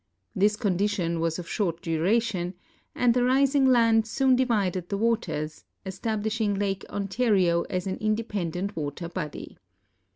[0.35, 2.55] This con dition was of short duration,
[2.95, 9.07] and the rising land soon divided the w^aters, establishing Lake Ontario as an independent water
[9.07, 9.59] body.